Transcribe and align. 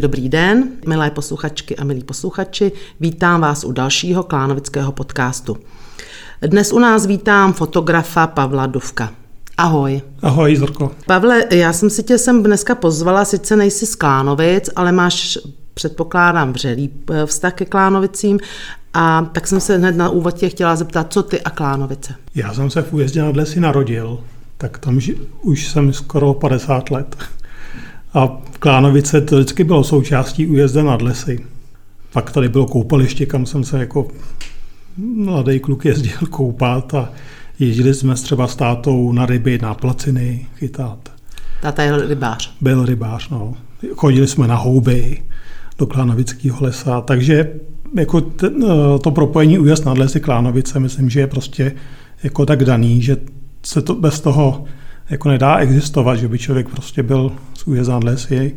Dobrý 0.00 0.28
den, 0.28 0.68
milé 0.86 1.10
posluchačky 1.10 1.76
a 1.76 1.84
milí 1.84 2.04
posluchači, 2.04 2.72
vítám 3.00 3.40
vás 3.40 3.64
u 3.64 3.72
dalšího 3.72 4.22
klánovického 4.22 4.92
podcastu. 4.92 5.56
Dnes 6.42 6.72
u 6.72 6.78
nás 6.78 7.06
vítám 7.06 7.52
fotografa 7.52 8.26
Pavla 8.26 8.66
Duvka. 8.66 9.12
Ahoj. 9.56 10.02
Ahoj, 10.22 10.56
Zorko. 10.56 10.90
Pavle, 11.06 11.44
já 11.50 11.72
jsem 11.72 11.90
si 11.90 12.02
tě 12.02 12.18
sem 12.18 12.42
dneska 12.42 12.74
pozvala, 12.74 13.24
sice 13.24 13.56
nejsi 13.56 13.86
z 13.86 13.94
Klánovic, 13.94 14.70
ale 14.76 14.92
máš, 14.92 15.38
předpokládám, 15.74 16.52
vřelý 16.52 16.90
eh, 17.10 17.26
vztah 17.26 17.54
ke 17.54 17.64
Klánovicím 17.64 18.38
a 18.94 19.30
tak 19.32 19.46
jsem 19.46 19.60
se 19.60 19.76
hned 19.76 19.96
na 19.96 20.08
úvod 20.08 20.34
tě 20.34 20.48
chtěla 20.48 20.76
zeptat, 20.76 21.12
co 21.12 21.22
ty 21.22 21.40
a 21.40 21.50
Klánovice? 21.50 22.14
Já 22.34 22.54
jsem 22.54 22.70
se 22.70 22.82
v 22.82 22.92
újezdě 22.92 23.22
nad 23.22 23.36
lesy 23.36 23.60
narodil, 23.60 24.18
tak 24.58 24.78
tam 24.78 24.98
už 25.42 25.68
jsem 25.68 25.92
skoro 25.92 26.34
50 26.34 26.90
let. 26.90 27.16
A 28.14 28.26
v 28.52 28.58
Klánovice 28.58 29.20
to 29.20 29.36
vždycky 29.36 29.64
bylo 29.64 29.84
součástí 29.84 30.46
újezda 30.46 30.82
nad 30.82 31.02
lesy. 31.02 31.44
Pak 32.12 32.32
tady 32.32 32.48
bylo 32.48 32.66
koupaliště, 32.66 33.26
kam 33.26 33.46
jsem 33.46 33.64
se 33.64 33.78
jako 33.78 34.08
mladý 34.96 35.60
kluk 35.60 35.84
jezdil 35.84 36.18
koupat 36.30 36.94
a 36.94 37.12
jezdili 37.58 37.94
jsme 37.94 38.14
třeba 38.14 38.46
s 38.46 38.56
tátou 38.56 39.12
na 39.12 39.26
ryby, 39.26 39.58
na 39.62 39.74
placiny 39.74 40.46
chytat. 40.56 40.98
Táta 41.62 41.82
je 41.82 42.06
rybář. 42.06 42.52
Byl 42.60 42.86
rybář, 42.86 43.28
no. 43.28 43.54
Chodili 43.94 44.26
jsme 44.26 44.48
na 44.48 44.56
houby 44.56 45.22
do 45.78 45.86
Klánovického 45.86 46.58
lesa, 46.60 47.00
takže 47.00 47.52
jako 47.96 48.20
to 49.02 49.10
propojení 49.10 49.58
újezd 49.58 49.86
nad 49.86 49.98
lesy 49.98 50.20
Klánovice, 50.20 50.80
myslím, 50.80 51.10
že 51.10 51.20
je 51.20 51.26
prostě 51.26 51.72
jako 52.22 52.46
tak 52.46 52.64
daný, 52.64 53.02
že 53.02 53.16
se 53.62 53.82
to 53.82 53.94
bez 53.94 54.20
toho 54.20 54.64
jako 55.10 55.28
nedá 55.28 55.56
existovat, 55.56 56.18
že 56.18 56.28
by 56.28 56.38
člověk 56.38 56.68
prostě 56.68 57.02
byl 57.02 57.32
z 57.54 57.66
újezdán 57.66 58.04
lesy 58.04 58.56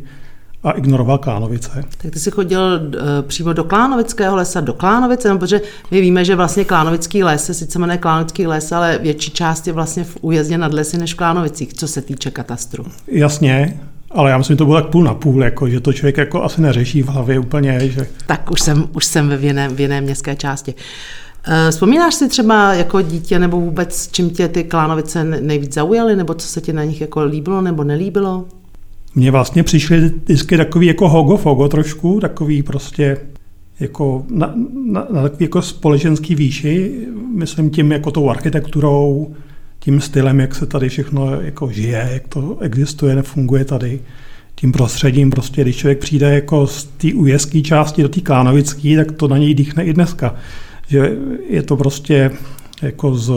a 0.62 0.70
ignoroval 0.70 1.18
Klánovice. 1.18 1.84
Tak 2.02 2.12
ty 2.12 2.18
jsi 2.18 2.30
chodil 2.30 2.80
uh, 2.86 3.00
přímo 3.22 3.52
do 3.52 3.64
Klánovického 3.64 4.36
lesa, 4.36 4.60
do 4.60 4.72
Klánovice, 4.72 5.28
no, 5.28 5.38
protože 5.38 5.60
my 5.90 6.00
víme, 6.00 6.24
že 6.24 6.36
vlastně 6.36 6.64
Klánovický 6.64 7.24
les 7.24 7.44
se 7.44 7.54
sice 7.54 7.78
jmenuje 7.78 7.98
Klánovický 7.98 8.46
les, 8.46 8.72
ale 8.72 8.98
větší 9.02 9.30
část 9.30 9.66
je 9.66 9.72
vlastně 9.72 10.04
v 10.04 10.16
újezdě 10.20 10.58
nad 10.58 10.74
lesy 10.74 10.98
než 10.98 11.14
v 11.14 11.16
Klánovicích, 11.16 11.74
co 11.74 11.88
se 11.88 12.02
týče 12.02 12.30
katastru. 12.30 12.86
Jasně, 13.06 13.80
ale 14.10 14.30
já 14.30 14.38
myslím, 14.38 14.54
že 14.54 14.58
to 14.58 14.64
bylo 14.64 14.80
tak 14.80 14.90
půl 14.90 15.04
na 15.04 15.14
půl, 15.14 15.44
jako, 15.44 15.68
že 15.68 15.80
to 15.80 15.92
člověk 15.92 16.16
jako 16.16 16.42
asi 16.42 16.60
neřeší 16.60 17.02
v 17.02 17.08
hlavě 17.08 17.38
úplně. 17.38 17.88
Že... 17.88 18.06
Tak 18.26 18.50
už 18.50 18.60
jsem, 18.60 18.88
už 18.92 19.04
jsem 19.04 19.28
ve 19.28 19.36
v 19.36 19.44
jiné, 19.44 19.68
v 19.68 19.80
jiné 19.80 20.00
městské 20.00 20.36
části. 20.36 20.74
Eh, 20.76 21.23
vzpomínáš 21.70 22.14
si 22.14 22.28
třeba 22.28 22.74
jako 22.74 23.02
dítě 23.02 23.38
nebo 23.38 23.60
vůbec, 23.60 24.08
čím 24.12 24.30
tě 24.30 24.48
ty 24.48 24.64
klánovice 24.64 25.24
nejvíc 25.24 25.74
zaujaly, 25.74 26.16
nebo 26.16 26.34
co 26.34 26.48
se 26.48 26.60
ti 26.60 26.72
na 26.72 26.84
nich 26.84 27.00
jako 27.00 27.24
líbilo 27.24 27.60
nebo 27.60 27.84
nelíbilo? 27.84 28.44
Mně 29.14 29.30
vlastně 29.30 29.62
přišly 29.62 30.00
vždycky 30.00 30.56
takový 30.56 30.86
jako 30.86 31.08
hogo-fogo 31.08 31.68
trošku, 31.68 32.20
takový 32.20 32.62
prostě 32.62 33.16
jako 33.80 34.24
na, 34.30 34.54
na, 34.84 35.06
na 35.10 35.22
takový 35.22 35.44
jako 35.44 35.62
společenský 35.62 36.34
výši, 36.34 37.06
myslím 37.34 37.70
tím 37.70 37.92
jako 37.92 38.10
tou 38.10 38.30
architekturou, 38.30 39.34
tím 39.78 40.00
stylem, 40.00 40.40
jak 40.40 40.54
se 40.54 40.66
tady 40.66 40.88
všechno 40.88 41.40
jako 41.40 41.70
žije, 41.70 42.08
jak 42.12 42.28
to 42.28 42.58
existuje, 42.60 43.14
nefunguje 43.14 43.64
tady, 43.64 44.00
tím 44.54 44.72
prostředím, 44.72 45.30
prostě 45.30 45.62
když 45.62 45.76
člověk 45.76 45.98
přijde 45.98 46.34
jako 46.34 46.66
z 46.66 46.84
té 46.84 47.08
újezdské 47.14 47.60
části 47.60 48.02
do 48.02 48.08
té 48.08 48.20
klánovické, 48.20 48.96
tak 48.96 49.12
to 49.12 49.28
na 49.28 49.38
něj 49.38 49.54
dýchne 49.54 49.84
i 49.84 49.92
dneska 49.92 50.34
že 50.88 51.16
je 51.48 51.62
to 51.62 51.76
prostě 51.76 52.30
jako 52.82 53.14
z, 53.14 53.32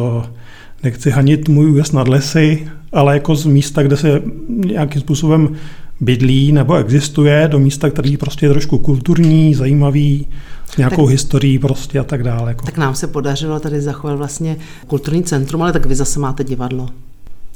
nechci 0.83 1.09
hanit 1.09 1.49
můj 1.49 1.71
újezd 1.71 1.93
nad 1.93 2.07
lesy, 2.07 2.67
ale 2.91 3.13
jako 3.13 3.35
z 3.35 3.45
místa, 3.45 3.83
kde 3.83 3.97
se 3.97 4.21
nějakým 4.49 5.01
způsobem 5.01 5.55
bydlí 5.99 6.51
nebo 6.51 6.75
existuje, 6.75 7.47
do 7.47 7.59
místa, 7.59 7.89
který 7.89 8.17
prostě 8.17 8.45
je 8.45 8.49
trošku 8.49 8.77
kulturní, 8.77 9.55
zajímavý, 9.55 10.27
s 10.73 10.77
nějakou 10.77 11.05
tak, 11.05 11.11
historií 11.11 11.59
prostě 11.59 11.99
a 11.99 12.03
tak 12.03 12.23
dále. 12.23 12.51
Jako. 12.51 12.65
Tak 12.65 12.77
nám 12.77 12.95
se 12.95 13.07
podařilo 13.07 13.59
tady 13.59 13.81
zachovat 13.81 14.17
vlastně 14.17 14.57
kulturní 14.87 15.23
centrum, 15.23 15.61
ale 15.61 15.73
tak 15.73 15.85
vy 15.85 15.95
zase 15.95 16.19
máte 16.19 16.43
divadlo. 16.43 16.89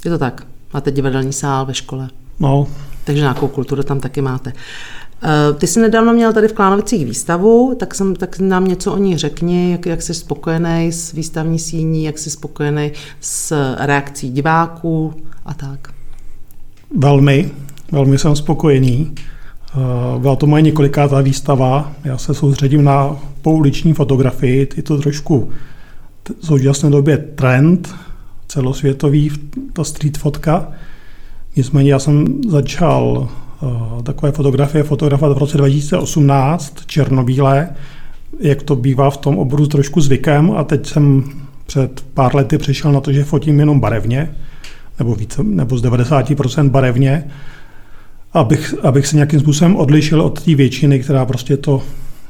Je 0.05 0.11
to 0.11 0.17
tak? 0.17 0.47
Máte 0.73 0.91
divadelní 0.91 1.33
sál 1.33 1.65
ve 1.65 1.73
škole. 1.73 2.09
No. 2.39 2.67
Takže 3.03 3.21
nějakou 3.21 3.47
kulturu 3.47 3.83
tam 3.83 3.99
taky 3.99 4.21
máte. 4.21 4.53
Eh, 5.23 5.53
ty 5.53 5.67
jsi 5.67 5.79
nedávno 5.79 6.13
měl 6.13 6.33
tady 6.33 6.47
v 6.47 6.53
Klánovicích 6.53 7.05
výstavu, 7.05 7.75
tak, 7.79 7.95
jsem, 7.95 8.15
tak 8.15 8.39
nám 8.39 8.67
něco 8.67 8.93
o 8.93 8.97
ní 8.97 9.17
řekni, 9.17 9.71
jak, 9.71 9.85
jak 9.85 10.01
jsi 10.01 10.13
spokojený 10.13 10.91
s 10.91 11.11
výstavní 11.11 11.59
síní, 11.59 12.03
jak 12.03 12.17
jsi 12.17 12.29
spokojený 12.29 12.91
s 13.19 13.55
reakcí 13.77 14.31
diváků 14.31 15.13
a 15.45 15.53
tak. 15.53 15.93
Velmi, 16.97 17.51
velmi 17.91 18.17
jsem 18.17 18.35
spokojený. 18.35 19.11
Eh, 19.15 20.19
byla 20.19 20.35
to 20.35 20.47
moje 20.47 20.61
několikátá 20.61 21.21
výstava. 21.21 21.93
Já 22.03 22.17
se 22.17 22.33
soustředím 22.33 22.83
na 22.83 23.15
pouliční 23.41 23.93
fotografii. 23.93 24.69
Je 24.75 24.83
to 24.83 24.97
trošku 24.97 25.49
v 26.41 26.45
současné 26.45 26.89
době 26.89 27.17
trend 27.17 27.95
celosvětový, 28.47 29.31
ta 29.73 29.83
street 29.83 30.17
fotka. 30.17 30.71
Nicméně 31.55 31.91
já 31.91 31.99
jsem 31.99 32.41
začal 32.49 33.29
takové 34.03 34.31
fotografie 34.31 34.83
fotografovat 34.83 35.37
v 35.37 35.39
roce 35.39 35.57
2018, 35.57 36.85
černobílé, 36.85 37.69
jak 38.39 38.63
to 38.63 38.75
bývá 38.75 39.09
v 39.09 39.17
tom 39.17 39.37
oboru 39.37 39.67
trošku 39.67 40.01
zvykem. 40.01 40.51
A 40.57 40.63
teď 40.63 40.85
jsem 40.85 41.23
před 41.65 42.05
pár 42.13 42.35
lety 42.35 42.57
přišel 42.57 42.91
na 42.91 43.01
to, 43.01 43.13
že 43.13 43.23
fotím 43.23 43.59
jenom 43.59 43.79
barevně, 43.79 44.35
nebo, 44.99 45.15
více, 45.15 45.43
nebo 45.43 45.77
z 45.77 45.83
90% 45.83 46.69
barevně, 46.69 47.23
abych, 48.33 48.75
abych 48.83 49.07
se 49.07 49.15
nějakým 49.15 49.39
způsobem 49.39 49.75
odlišil 49.75 50.21
od 50.21 50.43
té 50.43 50.55
většiny, 50.55 50.99
která 50.99 51.25
prostě 51.25 51.57
to 51.57 51.83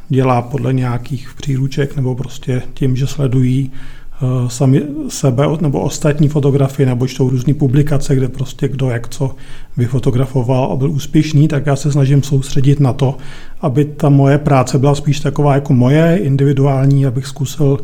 dělá 0.10 0.42
podle 0.42 0.74
nějakých 0.74 1.30
příruček 1.38 1.96
nebo 1.96 2.16
prostě 2.16 2.62
tím, 2.74 2.96
že 2.96 3.08
sledují 3.08 3.72
Eh, 3.72 4.01
sami 4.48 4.82
sebe 5.10 5.46
nebo 5.62 5.80
ostatní 5.80 6.28
fotografie 6.28 6.86
nebo 6.86 7.08
čtou 7.08 7.30
různé 7.30 7.54
publikace, 7.54 8.16
kde 8.16 8.28
prostě 8.28 8.68
kdo 8.68 8.90
jak 8.90 9.08
co 9.08 9.36
vyfotografoval 9.78 10.72
a 10.72 10.76
byl 10.76 10.92
úspěšný, 10.92 11.48
tak 11.48 11.66
já 11.66 11.76
se 11.76 11.92
snažím 11.92 12.24
soustředit 12.24 12.80
na 12.80 12.94
to, 12.94 13.18
aby 13.62 13.86
ta 13.86 14.10
moje 14.10 14.38
práce 14.38 14.80
byla 14.80 14.96
spíš 14.96 15.20
taková 15.20 15.56
jako 15.56 15.74
moje, 15.74 16.18
individuální, 16.18 17.06
abych 17.06 17.28
zkusil 17.28 17.80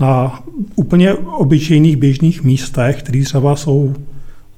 na 0.00 0.40
úplně 0.76 1.14
obyčejných 1.14 1.96
běžných 1.96 2.44
místech, 2.44 2.98
které 2.98 3.22
třeba 3.22 3.56
jsou 3.56 3.94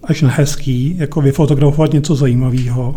až 0.05 0.23
hezký, 0.23 0.97
jako 0.99 1.21
vyfotografovat 1.21 1.93
něco 1.93 2.15
zajímavého, 2.15 2.97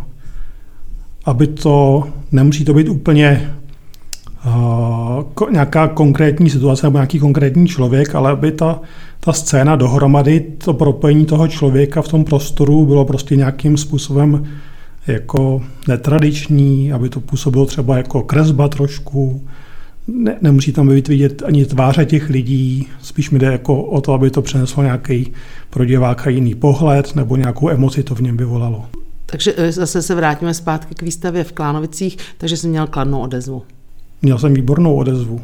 aby 1.26 1.48
to, 1.48 2.04
nemusí 2.32 2.66
to 2.66 2.74
být 2.74 2.90
úplně 2.90 3.54
nějaká 5.52 5.88
konkrétní 5.88 6.50
situace 6.50 6.86
nebo 6.86 6.98
nějaký 6.98 7.20
konkrétní 7.20 7.68
člověk, 7.68 8.16
ale 8.16 8.32
aby 8.32 8.52
ta, 8.52 8.82
ta 9.20 9.34
scéna 9.34 9.76
dohromady, 9.76 10.40
to 10.40 10.74
propojení 10.74 11.26
toho 11.26 11.48
člověka 11.48 12.02
v 12.02 12.08
tom 12.08 12.24
prostoru 12.24 12.86
bylo 12.86 13.06
prostě 13.06 13.36
nějakým 13.36 13.78
způsobem 13.78 14.48
jako 15.08 15.62
netradiční, 15.88 16.94
aby 16.94 17.10
to 17.10 17.20
působilo 17.20 17.66
třeba 17.66 17.98
jako 17.98 18.22
kresba 18.22 18.68
trošku, 18.68 19.42
ne, 20.08 20.38
nemusí 20.42 20.72
tam 20.72 20.88
být 20.88 21.08
vidět 21.08 21.44
ani 21.46 21.66
tváře 21.66 22.06
těch 22.06 22.30
lidí, 22.30 22.88
spíš 23.02 23.30
mi 23.30 23.40
jde 23.40 23.48
jako 23.48 23.84
o 23.84 24.02
to, 24.02 24.14
aby 24.14 24.30
to 24.30 24.42
přineslo 24.42 24.84
nějaký 24.84 25.34
pro 25.70 25.86
diváka 25.86 26.30
jiný 26.30 26.56
pohled 26.56 27.16
nebo 27.16 27.36
nějakou 27.36 27.70
emoci 27.70 28.04
to 28.04 28.16
v 28.16 28.22
něm 28.22 28.38
vyvolalo. 28.38 28.86
Takže 29.26 29.54
eh, 29.58 29.72
zase 29.72 30.02
se 30.02 30.16
vrátíme 30.16 30.54
zpátky 30.54 30.96
k 30.96 31.02
výstavě 31.02 31.44
v 31.44 31.52
Klánovicích, 31.52 32.18
takže 32.38 32.58
jsem 32.58 32.70
měl 32.70 32.88
kladnou 32.88 33.20
odezvu. 33.20 33.64
Měl 34.22 34.40
jsem 34.40 34.54
výbornou 34.54 34.96
odezvu. 34.96 35.42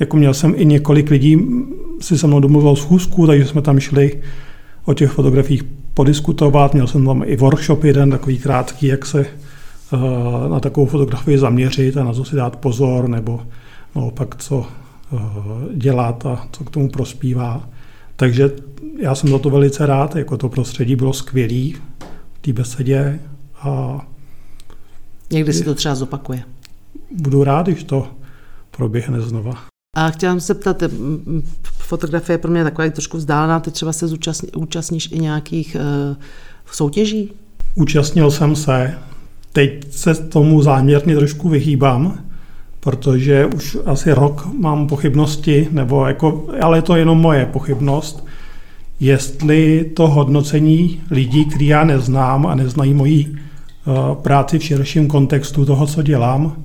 Jako 0.00 0.16
měl 0.16 0.34
jsem 0.34 0.54
i 0.56 0.64
několik 0.64 1.10
lidí, 1.10 1.38
si 2.00 2.18
se 2.18 2.26
mnou 2.26 2.40
domluvil 2.40 2.76
schůzku, 2.76 3.26
takže 3.26 3.46
jsme 3.46 3.62
tam 3.62 3.80
šli 3.80 4.22
o 4.84 4.94
těch 4.94 5.10
fotografiích 5.10 5.64
podiskutovat. 5.94 6.74
Měl 6.74 6.86
jsem 6.86 7.06
tam 7.06 7.22
i 7.26 7.36
workshop 7.36 7.84
jeden, 7.84 8.10
takový 8.10 8.38
krátký, 8.38 8.86
jak 8.86 9.06
se 9.06 9.26
uh, 9.92 10.00
na 10.50 10.60
takovou 10.60 10.86
fotografii 10.86 11.38
zaměřit 11.38 11.96
a 11.96 12.04
na 12.04 12.12
co 12.12 12.24
si 12.24 12.36
dát 12.36 12.56
pozor, 12.56 13.08
nebo 13.08 13.40
naopak 13.96 14.36
co 14.36 14.56
uh, 14.56 15.18
dělat 15.74 16.26
a 16.26 16.48
co 16.52 16.64
k 16.64 16.70
tomu 16.70 16.88
prospívá. 16.88 17.68
Takže 18.16 18.50
já 18.98 19.14
jsem 19.14 19.30
za 19.30 19.38
to 19.38 19.50
velice 19.50 19.86
rád, 19.86 20.16
jako 20.16 20.36
to 20.36 20.48
prostředí 20.48 20.96
bylo 20.96 21.12
skvělé 21.12 21.78
v 22.32 22.38
té 22.40 22.52
besedě 22.52 23.20
a 23.60 24.00
Někdy 25.30 25.52
si 25.52 25.64
to 25.64 25.74
třeba 25.74 25.94
zopakuje 25.94 26.42
budu 27.10 27.44
rád, 27.44 27.66
když 27.66 27.84
to 27.84 28.08
proběhne 28.70 29.20
znova. 29.20 29.54
A 29.96 30.10
chtěla 30.10 30.32
jsem 30.32 30.40
se 30.40 30.54
ptat, 30.54 30.82
fotografie 31.72 32.34
je 32.34 32.38
pro 32.38 32.50
mě 32.50 32.64
taková 32.64 32.90
trošku 32.90 33.16
vzdálená, 33.16 33.60
ty 33.60 33.70
třeba 33.70 33.92
se 33.92 34.08
zúčastní, 34.08 34.52
účastníš 34.52 35.08
i 35.12 35.18
nějakých 35.18 35.76
uh, 36.10 36.16
soutěží? 36.72 37.32
Účastnil 37.74 38.30
jsem 38.30 38.56
se, 38.56 38.98
teď 39.52 39.92
se 39.92 40.14
tomu 40.14 40.62
záměrně 40.62 41.16
trošku 41.16 41.48
vyhýbám, 41.48 42.18
protože 42.80 43.46
už 43.46 43.76
asi 43.86 44.12
rok 44.12 44.48
mám 44.58 44.86
pochybnosti, 44.86 45.68
nebo 45.70 46.06
jako, 46.06 46.46
ale 46.60 46.78
je 46.78 46.82
to 46.82 46.96
jenom 46.96 47.20
moje 47.20 47.46
pochybnost, 47.46 48.26
jestli 49.00 49.90
to 49.96 50.08
hodnocení 50.08 51.02
lidí, 51.10 51.44
který 51.44 51.66
já 51.66 51.84
neznám 51.84 52.46
a 52.46 52.54
neznají 52.54 52.94
moji 52.94 53.36
práci 54.22 54.58
v 54.58 54.64
širším 54.64 55.08
kontextu 55.08 55.64
toho, 55.64 55.86
co 55.86 56.02
dělám 56.02 56.64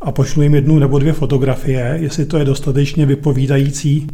a 0.00 0.12
pošlu 0.12 0.42
jim 0.42 0.54
jednu 0.54 0.78
nebo 0.78 0.98
dvě 0.98 1.12
fotografie, 1.12 1.98
jestli 2.00 2.26
to 2.26 2.38
je 2.38 2.44
dostatečně 2.44 3.06
vypovídající 3.06 4.06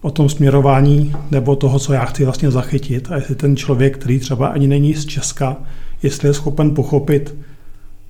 o 0.00 0.10
tom 0.10 0.28
směrování 0.28 1.14
nebo 1.30 1.56
toho, 1.56 1.78
co 1.78 1.92
já 1.92 2.04
chci 2.04 2.24
vlastně 2.24 2.50
zachytit 2.50 3.10
a 3.10 3.16
jestli 3.16 3.34
ten 3.34 3.56
člověk, 3.56 3.98
který 3.98 4.18
třeba 4.18 4.46
ani 4.48 4.66
není 4.66 4.94
z 4.94 5.06
Česka, 5.06 5.56
jestli 6.02 6.28
je 6.28 6.34
schopen 6.34 6.74
pochopit, 6.74 7.34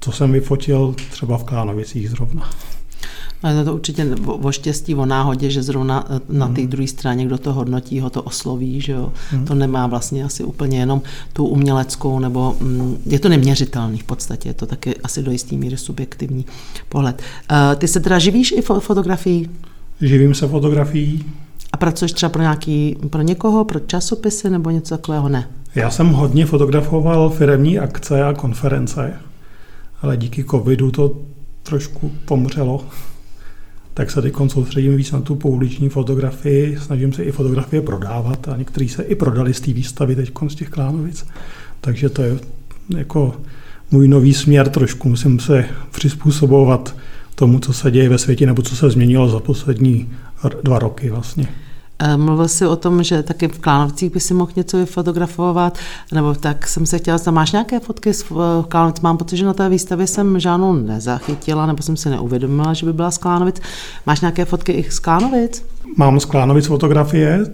co 0.00 0.12
jsem 0.12 0.32
vyfotil 0.32 0.94
třeba 1.10 1.38
v 1.38 1.44
Klánovicích 1.44 2.10
zrovna. 2.10 2.50
Ale 3.42 3.54
je 3.54 3.64
to 3.64 3.74
určitě 3.74 4.06
o 4.26 4.52
štěstí, 4.52 4.94
o 4.94 5.06
náhodě, 5.06 5.50
že 5.50 5.62
zrovna 5.62 6.06
eh, 6.10 6.20
na 6.28 6.48
té 6.48 6.60
hmm. 6.60 6.70
druhé 6.70 6.88
straně, 6.88 7.26
kdo 7.26 7.38
to 7.38 7.52
hodnotí, 7.52 8.00
ho 8.00 8.10
to 8.10 8.22
osloví, 8.22 8.80
že 8.80 8.92
jo. 8.92 9.12
Hmm. 9.30 9.44
To 9.44 9.54
nemá 9.54 9.86
vlastně 9.86 10.24
asi 10.24 10.44
úplně 10.44 10.78
jenom 10.78 11.02
tu 11.32 11.46
uměleckou, 11.46 12.18
nebo 12.18 12.56
mm, 12.60 12.96
je 13.06 13.18
to 13.18 13.28
neměřitelný 13.28 13.98
v 13.98 14.04
podstatě, 14.04 14.48
je 14.48 14.54
to 14.54 14.66
taky 14.66 14.96
asi 14.96 15.22
do 15.22 15.30
jistý 15.30 15.56
míry 15.56 15.76
subjektivní 15.76 16.46
pohled. 16.88 17.22
Uh, 17.50 17.74
ty 17.74 17.88
se 17.88 18.00
teda 18.00 18.18
živíš 18.18 18.52
i 18.52 18.62
fotografií? 18.62 19.50
Živím 20.00 20.34
se 20.34 20.48
fotografií. 20.48 21.24
A 21.72 21.76
pracuješ 21.76 22.12
třeba 22.12 22.30
pro 22.30 22.42
nějaký, 22.42 22.96
pro 23.10 23.22
někoho, 23.22 23.64
pro 23.64 23.80
časopisy 23.80 24.50
nebo 24.50 24.70
něco 24.70 24.96
takového? 24.96 25.28
Ne. 25.28 25.48
Já 25.74 25.90
jsem 25.90 26.08
hodně 26.08 26.46
fotografoval 26.46 27.30
firemní 27.30 27.78
akce 27.78 28.24
a 28.24 28.32
konference, 28.32 29.12
ale 30.02 30.16
díky 30.16 30.44
covidu 30.44 30.90
to 30.90 31.16
trošku 31.62 32.10
pomřelo 32.24 32.84
tak 33.98 34.10
se 34.10 34.22
teď 34.22 34.34
soustředím 34.46 34.96
víc 34.96 35.12
na 35.12 35.20
tu 35.20 35.34
pouliční 35.34 35.88
fotografii, 35.88 36.78
snažím 36.80 37.12
se 37.12 37.24
i 37.24 37.32
fotografie 37.32 37.82
prodávat 37.82 38.48
a 38.48 38.56
některý 38.56 38.88
se 38.88 39.02
i 39.02 39.14
prodali 39.14 39.54
z 39.54 39.60
té 39.60 39.72
výstavy 39.72 40.16
teď 40.16 40.32
z 40.48 40.54
těch 40.54 40.68
Klánovic. 40.68 41.26
Takže 41.80 42.08
to 42.08 42.22
je 42.22 42.38
jako 42.96 43.36
můj 43.90 44.08
nový 44.08 44.34
směr 44.34 44.68
trošku, 44.68 45.08
musím 45.08 45.40
se 45.40 45.64
přizpůsobovat 45.90 46.96
tomu, 47.34 47.58
co 47.58 47.72
se 47.72 47.90
děje 47.90 48.08
ve 48.08 48.18
světě, 48.18 48.46
nebo 48.46 48.62
co 48.62 48.76
se 48.76 48.90
změnilo 48.90 49.28
za 49.28 49.40
poslední 49.40 50.08
dva 50.62 50.78
roky 50.78 51.10
vlastně. 51.10 51.48
Eh, 52.02 52.16
mluvil 52.16 52.48
jsi 52.48 52.66
o 52.66 52.76
tom, 52.76 53.02
že 53.02 53.22
taky 53.22 53.48
v 53.48 53.58
Klánovcích 53.58 54.12
by 54.12 54.20
si 54.20 54.34
mohl 54.34 54.50
něco 54.56 54.76
vyfotografovat, 54.76 55.78
nebo 56.12 56.34
tak 56.34 56.66
jsem 56.66 56.86
se 56.86 56.98
chtěla, 56.98 57.18
zda 57.18 57.32
máš 57.32 57.52
nějaké 57.52 57.80
fotky 57.80 58.14
z 58.14 58.24
eh, 58.30 58.34
Klánovic? 58.68 59.00
Mám 59.00 59.16
pocit, 59.16 59.36
že 59.36 59.44
na 59.44 59.54
té 59.54 59.68
výstavě 59.68 60.06
jsem 60.06 60.40
žádnou 60.40 60.72
nezachytila, 60.72 61.66
nebo 61.66 61.82
jsem 61.82 61.96
si 61.96 62.10
neuvědomila, 62.10 62.74
že 62.74 62.86
by 62.86 62.92
byla 62.92 63.10
z 63.10 63.18
Klánovic. 63.18 63.60
Máš 64.06 64.20
nějaké 64.20 64.44
fotky 64.44 64.72
i 64.72 64.90
z 64.90 64.98
Klánovic? 64.98 65.64
Mám 65.96 66.20
z 66.20 66.24
Klánovic 66.24 66.66
fotografie, 66.66 67.46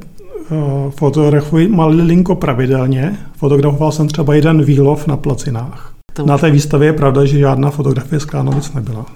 eh, 0.50 0.90
fotografuji 0.90 1.68
malilinko 1.68 2.34
pravidelně. 2.34 3.18
Fotografoval 3.36 3.92
jsem 3.92 4.08
třeba 4.08 4.34
jeden 4.34 4.64
výlov 4.64 5.06
na 5.06 5.16
placinách. 5.16 5.92
To 6.12 6.26
na 6.26 6.38
té 6.38 6.50
výstavě 6.50 6.88
je 6.88 6.92
pravda, 6.92 7.24
že 7.24 7.38
žádná 7.38 7.70
fotografie 7.70 8.20
z 8.20 8.24
Klánovic 8.24 8.72
nebyla. 8.72 9.06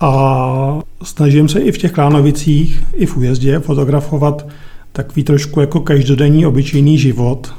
A 0.00 0.80
snažím 1.02 1.48
se 1.48 1.60
i 1.60 1.72
v 1.72 1.78
těch 1.78 1.92
Klánovicích, 1.92 2.84
i 2.94 3.06
v 3.06 3.16
újezdě 3.16 3.58
fotografovat 3.58 4.48
takový 4.92 5.24
trošku 5.24 5.60
jako 5.60 5.80
každodenní 5.80 6.46
obyčejný 6.46 6.98
život, 6.98 7.54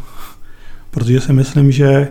protože 0.91 1.19
si 1.19 1.33
myslím, 1.33 1.71
že 1.71 1.87
eh, 1.87 2.07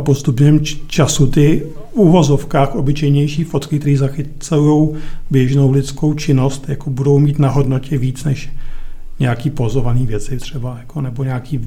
postupem 0.00 0.60
času 0.86 1.26
ty 1.26 1.62
v 1.74 1.96
uvozovkách 1.98 2.74
obyčejnější 2.74 3.44
fotky, 3.44 3.78
které 3.78 3.96
zachycují 3.96 4.88
běžnou 5.30 5.70
lidskou 5.70 6.14
činnost, 6.14 6.68
jako 6.68 6.90
budou 6.90 7.18
mít 7.18 7.38
na 7.38 7.48
hodnotě 7.48 7.98
víc 7.98 8.24
než 8.24 8.50
nějaký 9.20 9.50
pozovaný 9.50 10.06
věci 10.06 10.36
třeba, 10.36 10.78
jako, 10.78 11.00
nebo 11.00 11.24
nějaký, 11.24 11.60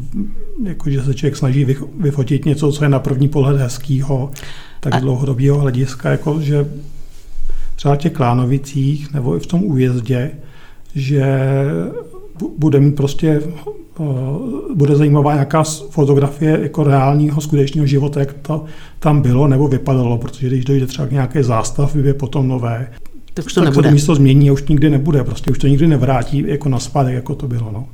jako, 0.63 0.89
že 0.89 1.03
se 1.03 1.13
člověk 1.13 1.35
snaží 1.35 1.65
vyfotit 1.99 2.45
něco, 2.45 2.71
co 2.71 2.83
je 2.83 2.89
na 2.89 2.99
první 2.99 3.27
pohled 3.27 3.61
hezkýho, 3.61 4.31
tak 4.79 5.01
dlouhodobého 5.01 5.59
hlediska, 5.59 6.11
jako, 6.11 6.41
že 6.41 6.65
třeba 7.75 7.95
v 7.95 7.97
těch 7.97 8.13
Klánovicích 8.13 9.13
nebo 9.13 9.35
i 9.35 9.39
v 9.39 9.47
tom 9.47 9.63
újezdě, 9.63 10.31
že 10.95 11.39
bude 12.57 12.79
mít 12.79 12.95
prostě 12.95 13.41
eh, 13.99 14.03
bude 14.75 14.95
zajímavá 14.95 15.33
nějaká 15.33 15.63
fotografie 15.89 16.59
jako 16.61 16.83
reálního 16.83 17.41
skutečného 17.41 17.87
života, 17.87 18.19
jak 18.19 18.33
to 18.33 18.65
tam 18.99 19.21
bylo 19.21 19.47
nebo 19.47 19.67
vypadalo, 19.67 20.17
protože 20.17 20.47
když 20.47 20.65
dojde 20.65 20.85
třeba 20.85 21.07
k 21.07 21.11
nějaké 21.11 21.43
zástavbě 21.43 22.13
potom 22.13 22.47
nové, 22.47 22.87
tak, 23.33 23.45
už 23.45 23.53
to 23.53 23.61
tak 23.61 23.69
nebude. 23.69 23.87
se 23.87 23.89
to 23.89 23.93
místo 23.93 24.15
změní 24.15 24.49
a 24.49 24.53
už 24.53 24.63
nikdy 24.63 24.89
nebude, 24.89 25.23
prostě 25.23 25.51
už 25.51 25.57
to 25.57 25.67
nikdy 25.67 25.87
nevrátí 25.87 26.43
jako 26.47 26.69
na 26.69 26.79
zpátek, 26.79 27.13
jako 27.13 27.35
to 27.35 27.47
bylo. 27.47 27.71
No. 27.71 27.87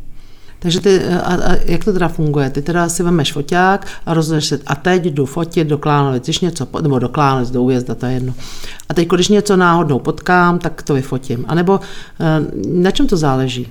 Takže 0.59 0.81
ty, 0.81 1.03
a, 1.05 1.33
a 1.33 1.55
jak 1.65 1.83
to 1.83 1.93
teda 1.93 2.07
funguje? 2.07 2.49
Ty 2.49 2.61
teda 2.61 2.89
si 2.89 3.03
vemeš 3.03 3.33
foťák 3.33 3.87
a 4.05 4.13
rozhodneš 4.13 4.45
se, 4.45 4.59
a 4.65 4.75
teď 4.75 5.05
jdu 5.05 5.25
fotit 5.25 5.67
do 5.67 5.77
Klánovic, 5.77 6.23
když 6.23 6.39
něco, 6.39 6.67
nebo 6.81 6.99
do 6.99 7.09
Klánovic, 7.09 7.51
do 7.51 7.63
újezda, 7.63 7.95
to 7.95 8.05
je 8.05 8.11
jedno. 8.11 8.33
A 8.89 8.93
teď, 8.93 9.07
když 9.07 9.27
něco 9.27 9.57
náhodnou 9.57 9.99
potkám, 9.99 10.59
tak 10.59 10.81
to 10.81 10.93
vyfotím. 10.93 11.45
A 11.47 11.55
nebo 11.55 11.79
eh, 12.19 12.25
na 12.67 12.91
čem 12.91 13.07
to 13.07 13.17
záleží? 13.17 13.67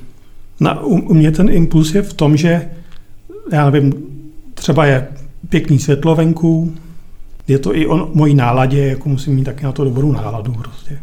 Na, 0.60 0.80
u, 0.80 0.94
u 0.94 1.14
mě 1.14 1.30
ten 1.30 1.48
impuls 1.48 1.94
je 1.94 2.02
v 2.02 2.12
tom, 2.12 2.36
že 2.36 2.68
já 3.52 3.70
nevím, 3.70 3.94
třeba 4.54 4.86
je 4.86 5.08
pěkný 5.48 5.78
světlo 5.78 6.14
venku, 6.14 6.74
je 7.48 7.58
to 7.58 7.76
i 7.76 7.86
o 7.86 8.10
mojí 8.14 8.34
náladě, 8.34 8.86
jako 8.86 9.08
musím 9.08 9.34
mít 9.34 9.44
taky 9.44 9.64
na 9.64 9.72
to 9.72 9.84
dobrou 9.84 10.12
náladu 10.12 10.52
prostě 10.52 10.98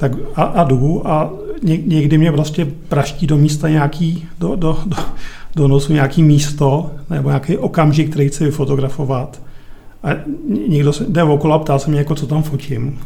tak 0.00 0.12
a, 0.34 0.42
a 0.42 0.64
jdu 0.64 1.08
a 1.08 1.32
někdy 1.62 2.18
mě 2.18 2.32
prostě 2.32 2.66
praští 2.88 3.26
do 3.26 3.36
místa 3.36 3.68
nějaký, 3.68 4.24
do, 4.38 4.56
do, 4.56 4.78
do, 4.86 4.96
do 5.56 5.68
nosu 5.68 5.92
nějaký 5.92 6.22
místo 6.22 6.90
nebo 7.10 7.28
nějaký 7.28 7.56
okamžik, 7.56 8.10
který 8.10 8.28
chci 8.28 8.44
vyfotografovat. 8.44 9.42
A 10.02 10.08
někdo 10.68 10.92
se 10.92 11.04
jde 11.08 11.22
okolo 11.22 11.54
a 11.54 11.58
ptá 11.58 11.78
se 11.78 11.90
mě, 11.90 11.98
jako 11.98 12.14
co 12.14 12.26
tam 12.26 12.42
fotím. 12.42 12.98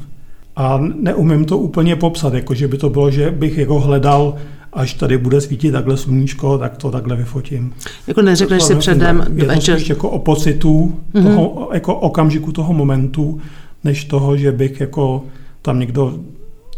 A 0.56 0.78
neumím 1.00 1.44
to 1.44 1.58
úplně 1.58 1.96
popsat, 1.96 2.34
jako 2.34 2.54
že 2.54 2.68
by 2.68 2.78
to 2.78 2.90
bylo, 2.90 3.10
že 3.10 3.30
bych 3.30 3.58
jako 3.58 3.80
hledal, 3.80 4.34
až 4.72 4.94
tady 4.94 5.18
bude 5.18 5.40
svítit 5.40 5.72
takhle 5.72 5.96
sluníčko, 5.96 6.58
tak 6.58 6.76
to 6.76 6.90
takhle 6.90 7.16
vyfotím. 7.16 7.74
Jako 8.06 8.22
neřekneš 8.22 8.62
si 8.62 8.74
předem 8.74 9.26
je 9.34 9.46
to 9.46 9.60
spíš 9.60 9.88
jako 9.88 10.10
o 10.10 10.18
pocitu, 10.18 10.96
mm-hmm. 11.14 11.22
toho, 11.22 11.68
jako 11.72 11.94
okamžiku 11.94 12.52
toho 12.52 12.72
momentu, 12.72 13.40
než 13.84 14.04
toho, 14.04 14.36
že 14.36 14.52
bych 14.52 14.80
jako 14.80 15.24
tam 15.62 15.80
někdo 15.80 16.14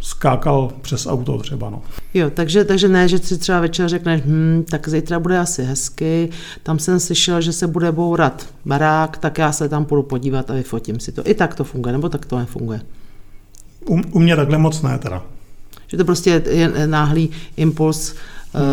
skákal 0.01 0.73
přes 0.83 1.07
auto 1.07 1.39
třeba. 1.39 1.71
No. 1.71 1.83
Jo, 2.15 2.31
takže, 2.31 2.65
takže 2.65 2.89
ne, 2.89 3.09
že 3.09 3.19
si 3.19 3.39
třeba 3.39 3.61
večer 3.61 3.89
řekneš, 3.89 4.23
hm, 4.25 4.65
tak 4.71 4.89
zítra 4.89 5.21
bude 5.21 5.39
asi 5.39 5.65
hezky, 5.65 6.29
tam 6.63 6.79
jsem 6.79 7.01
slyšel, 7.01 7.41
že 7.41 7.53
se 7.53 7.67
bude 7.67 7.93
bourat 7.93 8.47
barák, 8.65 9.19
tak 9.19 9.39
já 9.39 9.53
se 9.53 9.69
tam 9.69 9.85
půjdu 9.85 10.03
podívat 10.03 10.51
a 10.51 10.55
vyfotím 10.55 11.01
si 11.01 11.13
to. 11.13 11.29
I 11.29 11.35
tak 11.35 11.55
to 11.55 11.65
funguje, 11.65 11.93
nebo 11.93 12.09
tak 12.09 12.27
to 12.27 12.39
nefunguje? 12.39 12.81
U, 13.89 14.01
u 14.13 14.19
mě 14.19 14.37
takhle 14.37 14.59
moc 14.59 14.83
ne 14.83 14.99
teda. 14.99 15.23
Že 15.87 15.97
to 15.97 16.05
prostě 16.05 16.43
je 16.51 16.87
náhlý 16.87 17.31
impuls 17.57 18.15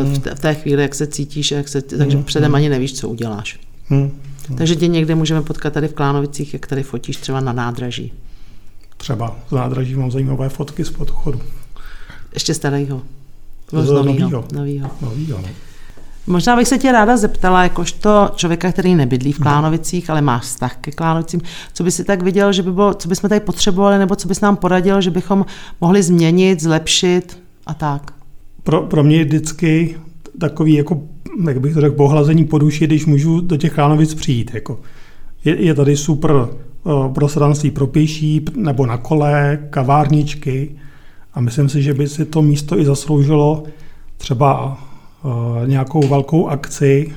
mm. 0.03 0.15
v, 0.35 0.39
té 0.39 0.55
chvíli, 0.55 0.81
jak 0.81 0.95
se 0.95 1.07
cítíš, 1.07 1.51
jak 1.51 1.67
se, 1.67 1.81
takže 1.81 2.17
mm. 2.17 2.23
předem 2.23 2.55
ani 2.55 2.69
nevíš, 2.69 2.93
co 2.93 3.09
uděláš. 3.09 3.59
Mm. 3.89 4.11
Takže 4.57 4.75
tě 4.75 4.87
někde 4.87 5.15
můžeme 5.15 5.41
potkat 5.41 5.73
tady 5.73 5.87
v 5.87 5.93
Klánovicích, 5.93 6.53
jak 6.53 6.67
tady 6.67 6.83
fotíš 6.83 7.17
třeba 7.17 7.39
na 7.39 7.53
nádraží. 7.53 8.13
Třeba 9.03 9.35
z 9.49 9.51
nádraží 9.51 9.95
mám 9.95 10.11
zajímavé 10.11 10.49
fotky 10.49 10.85
z 10.85 10.89
podchodu. 10.89 11.39
Ještě 12.33 12.53
starého. 12.53 13.01
Novýho. 13.73 14.45
Novýho. 14.53 14.89
novýho 15.01 15.37
no. 15.41 15.49
Možná 16.27 16.55
bych 16.55 16.67
se 16.67 16.77
tě 16.77 16.91
ráda 16.91 17.17
zeptala, 17.17 17.63
jakožto 17.63 18.29
člověka, 18.35 18.71
který 18.71 18.95
nebydlí 18.95 19.31
v 19.31 19.39
Klánovicích, 19.39 20.09
ale 20.09 20.21
má 20.21 20.39
vztah 20.39 20.77
ke 20.77 20.91
Klánovicím, 20.91 21.41
co 21.73 21.83
by 21.83 21.91
si 21.91 22.03
tak 22.03 22.21
viděl, 22.21 22.53
že 22.53 22.63
by 22.63 22.71
bylo, 22.71 22.93
co 22.93 23.07
bychom 23.09 23.29
tady 23.29 23.39
potřebovali, 23.39 23.97
nebo 23.97 24.15
co 24.15 24.27
bys 24.27 24.41
nám 24.41 24.55
poradil, 24.55 25.01
že 25.01 25.11
bychom 25.11 25.45
mohli 25.81 26.03
změnit, 26.03 26.61
zlepšit 26.61 27.39
a 27.65 27.73
tak? 27.73 28.13
Pro, 28.63 28.81
pro 28.81 29.03
mě 29.03 29.23
vždycky 29.23 29.97
takový, 30.39 30.73
jako, 30.73 31.01
jak 31.47 31.59
bych 31.59 31.73
to 31.73 31.81
řekl, 31.81 31.95
pohlazení 31.95 32.45
poduši, 32.45 32.87
když 32.87 33.05
můžu 33.05 33.41
do 33.41 33.57
těch 33.57 33.73
Klánovic 33.73 34.13
přijít. 34.13 34.51
Jako. 34.53 34.79
Je, 35.45 35.61
je 35.61 35.73
tady 35.73 35.97
super 35.97 36.47
prostranství 37.13 37.71
pro 37.71 37.87
pěší 37.87 38.45
nebo 38.55 38.85
na 38.85 38.97
kole, 38.97 39.59
kavárničky 39.69 40.75
a 41.33 41.41
myslím 41.41 41.69
si, 41.69 41.81
že 41.81 41.93
by 41.93 42.07
si 42.07 42.25
to 42.25 42.41
místo 42.41 42.79
i 42.79 42.85
zasloužilo 42.85 43.63
třeba 44.17 44.77
nějakou 45.65 46.07
velkou 46.07 46.47
akci 46.47 47.13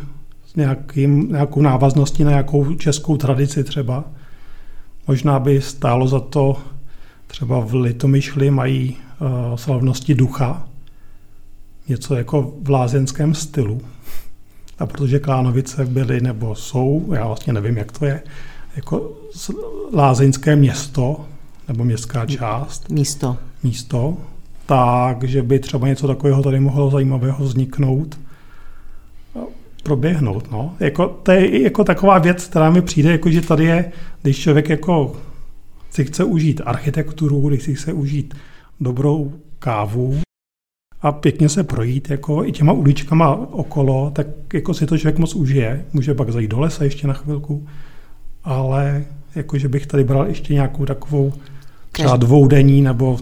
s 0.46 0.56
nějakým, 0.56 1.28
nějakou 1.28 1.62
návazností 1.62 2.24
na 2.24 2.30
nějakou 2.30 2.74
českou 2.74 3.16
tradici 3.16 3.64
třeba. 3.64 4.04
Možná 5.08 5.38
by 5.38 5.60
stálo 5.60 6.08
za 6.08 6.20
to, 6.20 6.56
třeba 7.26 7.60
v 7.60 7.74
Litomyšli 7.74 8.50
mají 8.50 8.96
slavnosti 9.54 10.14
ducha, 10.14 10.66
něco 11.88 12.14
jako 12.14 12.54
v 12.62 12.70
lázeňském 12.70 13.34
stylu. 13.34 13.80
A 14.78 14.86
protože 14.86 15.18
Klánovice 15.18 15.84
byly 15.84 16.20
nebo 16.20 16.54
jsou, 16.54 17.12
já 17.14 17.26
vlastně 17.26 17.52
nevím, 17.52 17.76
jak 17.76 17.92
to 17.92 18.06
je, 18.06 18.22
jako 18.76 19.12
lázeňské 19.92 20.56
město, 20.56 21.24
nebo 21.68 21.84
městská 21.84 22.26
část. 22.26 22.88
Místo. 22.90 23.36
Místo. 23.62 24.16
Takže 24.66 25.42
by 25.42 25.58
třeba 25.58 25.88
něco 25.88 26.06
takového 26.06 26.42
tady 26.42 26.60
mohlo 26.60 26.90
zajímavého 26.90 27.44
vzniknout. 27.44 28.18
proběhnout. 29.82 30.50
No. 30.50 30.74
Jako, 30.80 31.08
to 31.22 31.32
je 31.32 31.62
jako 31.62 31.84
taková 31.84 32.18
věc, 32.18 32.44
která 32.44 32.70
mi 32.70 32.82
přijde, 32.82 33.12
jako 33.12 33.30
že 33.30 33.40
tady 33.40 33.64
je, 33.64 33.92
když 34.22 34.38
člověk 34.38 34.68
jako 34.68 35.16
si 35.90 36.04
chce 36.04 36.24
užít 36.24 36.60
architekturu, 36.64 37.48
když 37.48 37.62
si 37.62 37.74
chce 37.74 37.92
užít 37.92 38.34
dobrou 38.80 39.32
kávu 39.58 40.20
a 41.00 41.12
pěkně 41.12 41.48
se 41.48 41.64
projít 41.64 42.10
jako 42.10 42.44
i 42.44 42.52
těma 42.52 42.72
uličkama 42.72 43.36
okolo, 43.50 44.10
tak 44.10 44.26
jako 44.54 44.74
si 44.74 44.86
to 44.86 44.98
člověk 44.98 45.18
moc 45.18 45.34
užije. 45.34 45.84
Může 45.92 46.14
pak 46.14 46.30
zajít 46.30 46.50
do 46.50 46.60
lesa 46.60 46.84
ještě 46.84 47.06
na 47.06 47.14
chvilku, 47.14 47.66
ale 48.46 49.04
jako, 49.34 49.58
že 49.58 49.68
bych 49.68 49.86
tady 49.86 50.04
bral 50.04 50.26
ještě 50.26 50.54
nějakou 50.54 50.84
takovou 50.84 51.32
třeba 51.92 52.16
dvoudenní 52.16 52.82
nebo 52.82 53.18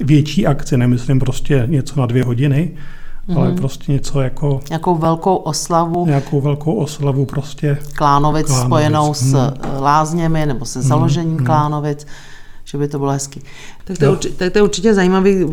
větší 0.00 0.46
akci, 0.46 0.76
nemyslím 0.76 1.18
prostě 1.18 1.64
něco 1.66 2.00
na 2.00 2.06
dvě 2.06 2.24
hodiny, 2.24 2.70
mm-hmm. 3.28 3.38
ale 3.38 3.52
prostě 3.52 3.92
něco 3.92 4.20
jako... 4.20 4.60
Nějakou 4.68 4.94
velkou 4.94 5.36
oslavu. 5.36 6.06
Nějakou 6.06 6.40
velkou 6.40 6.74
oslavu 6.74 7.24
prostě. 7.24 7.78
Klánovic, 7.96 8.46
klánovic. 8.46 8.66
spojenou 8.66 9.14
s 9.14 9.32
hmm. 9.32 9.80
lázněmi 9.80 10.46
nebo 10.46 10.64
se 10.64 10.82
založením 10.82 11.36
hmm. 11.36 11.46
klánovic 11.46 12.06
že 12.64 12.78
by 12.78 12.88
to 12.88 12.98
bylo 12.98 13.10
hezký. 13.10 13.40
Tak 13.84 13.98
to, 13.98 14.04
je, 14.04 14.10
určitě, 14.10 14.34
tak 14.34 14.52
to 14.52 14.58
je 14.58 14.62
určitě 14.62 14.94
zajímavý. 14.94 15.46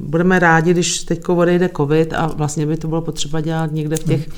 Budeme 0.00 0.38
rádi, 0.38 0.70
když 0.70 1.04
teď 1.04 1.28
odejde 1.28 1.70
covid 1.76 2.12
a 2.12 2.26
vlastně 2.26 2.66
by 2.66 2.76
to 2.76 2.88
bylo 2.88 3.02
potřeba 3.02 3.40
dělat 3.40 3.72
někde 3.72 3.96
v 3.96 4.04
těch 4.04 4.28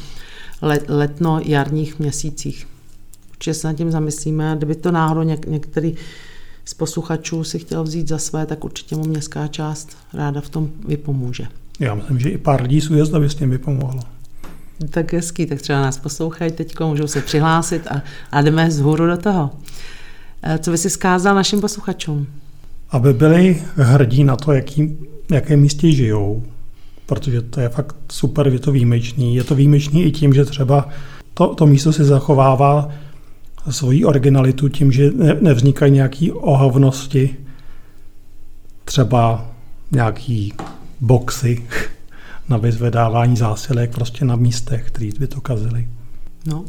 let, 0.62 0.84
letno-jarních 0.88 1.98
měsících. 1.98 2.66
Určitě 3.42 3.54
se 3.54 3.66
nad 3.68 3.74
tím 3.74 3.90
zamyslíme. 3.90 4.54
Kdyby 4.56 4.74
to 4.74 4.90
náhodou 4.90 5.22
něk, 5.22 5.46
některý 5.46 5.94
z 6.64 6.74
posluchačů 6.74 7.44
si 7.44 7.58
chtěl 7.58 7.84
vzít 7.84 8.08
za 8.08 8.18
své, 8.18 8.46
tak 8.46 8.64
určitě 8.64 8.96
mu 8.96 9.04
městská 9.04 9.46
část 9.46 9.96
ráda 10.14 10.40
v 10.40 10.48
tom 10.48 10.70
vypomůže. 10.88 11.46
Já 11.80 11.94
myslím, 11.94 12.18
že 12.18 12.28
i 12.28 12.38
pár 12.38 12.62
lidí 12.62 12.80
z 12.80 12.90
újezda 12.90 13.20
by 13.20 13.28
s 13.28 13.34
tím 13.34 13.50
vypomohlo. 13.50 14.00
Tak 14.90 15.12
hezký, 15.12 15.46
tak 15.46 15.62
třeba 15.62 15.80
nás 15.80 15.98
poslouchají 15.98 16.52
teď, 16.52 16.80
můžou 16.80 17.06
se 17.06 17.20
přihlásit 17.20 17.86
a, 17.86 18.02
a 18.32 18.42
jdeme 18.42 18.70
z 18.70 18.80
hůru 18.80 19.06
do 19.06 19.16
toho. 19.16 19.50
Eh, 20.42 20.58
co 20.58 20.70
by 20.70 20.78
si 20.78 20.90
zkázal 20.90 21.34
našim 21.34 21.60
posluchačům? 21.60 22.26
Aby 22.90 23.12
byli 23.12 23.62
hrdí 23.76 24.24
na 24.24 24.36
to, 24.36 24.52
jaký, 24.52 24.98
jaké 25.30 25.56
místě 25.56 25.92
žijou, 25.92 26.42
protože 27.06 27.42
to 27.42 27.60
je 27.60 27.68
fakt 27.68 27.96
super, 28.12 28.48
je 28.48 28.58
to 28.58 28.72
výjimečný. 28.72 29.36
Je 29.36 29.44
to 29.44 29.54
výjimečný 29.54 30.04
i 30.04 30.10
tím, 30.10 30.34
že 30.34 30.44
třeba 30.44 30.88
to, 31.34 31.54
to 31.54 31.66
místo 31.66 31.92
si 31.92 32.04
zachovává 32.04 32.88
svoji 33.70 34.04
originalitu 34.04 34.68
tím, 34.68 34.92
že 34.92 35.10
ne, 35.10 35.36
nevznikají 35.40 35.92
nějaké 35.92 36.32
ohavnosti, 36.32 37.36
třeba 38.84 39.46
nějaký 39.90 40.52
boxy 41.00 41.62
na 42.48 42.56
vyzvedávání 42.56 43.36
zásilek 43.36 43.94
prostě 43.94 44.24
na 44.24 44.36
místech, 44.36 44.86
které 44.86 45.10
by 45.18 45.26
to 45.26 45.40
kazily. 45.40 45.88
No, 46.46 46.64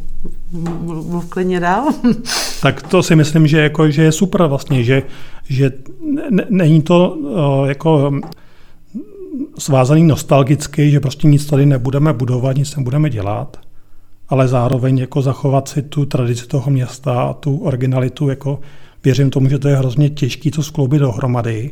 mluv 0.81 1.29
klidně 1.29 1.59
dál. 1.59 1.87
tak 2.61 2.81
to 2.81 3.03
si 3.03 3.15
myslím, 3.15 3.47
že, 3.47 3.59
jako, 3.59 3.91
že 3.91 4.03
je 4.03 4.11
super 4.11 4.45
vlastně, 4.45 4.83
že, 4.83 5.03
že 5.49 5.71
ne, 6.29 6.45
není 6.49 6.81
to 6.81 7.09
uh, 7.09 7.67
jako 7.67 8.11
hm, 8.11 8.21
svázaný 9.57 10.03
nostalgicky, 10.03 10.91
že 10.91 10.99
prostě 10.99 11.27
nic 11.27 11.45
tady 11.45 11.65
nebudeme 11.65 12.13
budovat, 12.13 12.57
nic 12.57 12.75
nebudeme 12.75 13.09
dělat, 13.09 13.57
ale 14.29 14.47
zároveň 14.47 14.97
jako 14.97 15.21
zachovat 15.21 15.67
si 15.67 15.81
tu 15.81 16.05
tradici 16.05 16.47
toho 16.47 16.71
města 16.71 17.23
a 17.23 17.33
tu 17.33 17.57
originalitu, 17.57 18.29
jako 18.29 18.59
věřím 19.03 19.29
tomu, 19.29 19.49
že 19.49 19.59
to 19.59 19.67
je 19.67 19.75
hrozně 19.75 20.09
těžké 20.09 20.51
to 20.51 20.63
skloubit 20.63 20.99
dohromady. 20.99 21.71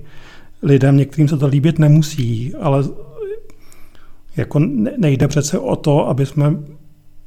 Lidem 0.63 0.97
některým 0.97 1.27
se 1.27 1.37
to 1.37 1.47
líbit 1.47 1.79
nemusí, 1.79 2.53
ale 2.55 2.83
jako 4.37 4.59
nejde 4.97 5.27
přece 5.27 5.59
o 5.59 5.75
to, 5.75 6.07
aby 6.07 6.25
jsme 6.25 6.55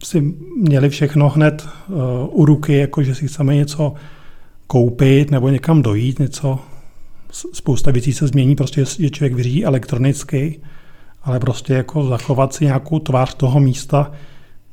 si 0.05 0.35
měli 0.59 0.89
všechno 0.89 1.29
hned 1.29 1.67
uh, 1.89 1.97
u 2.41 2.45
ruky, 2.45 2.77
jako 2.77 3.03
že 3.03 3.15
si 3.15 3.29
chceme 3.29 3.55
něco 3.55 3.95
koupit 4.67 5.31
nebo 5.31 5.49
někam 5.49 5.83
dojít, 5.83 6.19
něco, 6.19 6.59
spousta 7.53 7.91
věcí 7.91 8.13
se 8.13 8.27
změní, 8.27 8.57
prostě 8.57 8.85
že 8.99 9.11
člověk 9.11 9.35
vyřídí 9.35 9.65
elektronicky, 9.65 10.61
ale 11.23 11.41
prostě 11.41 11.75
jako 11.75 12.05
zachovat 12.05 12.55
si 12.55 12.65
nějakou 12.65 12.99
tvář 12.99 13.35
toho 13.35 13.61
místa, 13.61 14.13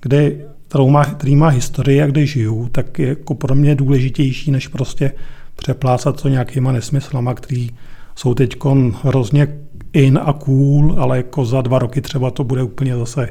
kde, 0.02 0.32
kterou 0.68 0.90
má, 0.90 1.06
který 1.06 1.36
má 1.36 1.48
historii 1.48 2.02
a 2.02 2.08
kde 2.08 2.26
žiju, 2.26 2.70
tak 2.72 3.00
je 3.00 3.08
jako 3.08 3.36
pro 3.36 3.56
mě 3.56 3.76
důležitější, 3.76 4.52
než 4.52 4.68
prostě 4.68 5.14
přeplácat 5.56 6.22
to 6.22 6.30
nějakýma 6.30 6.72
nesmyslama, 6.72 7.34
který 7.34 7.70
jsou 8.16 8.34
teď 8.34 8.58
hrozně 9.04 9.58
in 9.94 10.20
a 10.24 10.34
cool, 10.34 10.96
ale 11.00 11.18
jako 11.18 11.46
za 11.46 11.62
dva 11.62 11.80
roky 11.80 12.02
třeba 12.02 12.32
to 12.32 12.44
bude 12.44 12.64
úplně 12.64 12.98
zase 12.98 13.30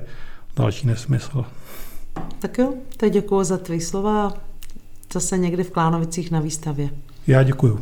další 0.56 0.86
nesmysl. 0.86 1.44
Tak 2.38 2.58
jo, 2.58 2.74
teď 2.96 3.12
děkuji 3.12 3.44
za 3.44 3.58
tvý 3.58 3.80
slova. 3.80 4.32
Zase 5.12 5.38
někdy 5.38 5.64
v 5.64 5.70
Klánovicích 5.70 6.30
na 6.30 6.40
výstavě. 6.40 6.88
Já 7.26 7.42
děkuju. 7.42 7.80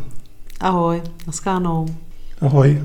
Ahoj, 0.61 1.03
naschánou. 1.27 1.87
Ahoj. 2.41 2.83